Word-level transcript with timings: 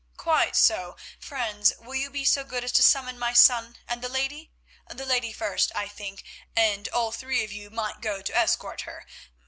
"Quite 0.17 0.55
so. 0.55 0.95
Friends, 1.19 1.73
will 1.77 1.93
you 1.93 2.09
be 2.09 2.25
so 2.25 2.43
good 2.43 2.63
as 2.63 2.71
to 2.71 2.81
summon 2.81 3.19
my 3.19 3.33
son 3.33 3.75
and 3.87 4.01
the 4.01 4.09
lady? 4.09 4.49
The 4.89 5.05
lady 5.05 5.31
first, 5.31 5.71
I 5.75 5.87
think—and 5.87 6.89
all 6.89 7.11
three 7.11 7.43
of 7.43 7.51
you 7.51 7.69
might 7.69 8.01
go 8.01 8.23
to 8.23 8.35
escort 8.35 8.81
her. 8.81 9.05